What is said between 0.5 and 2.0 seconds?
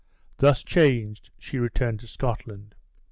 changed, she returned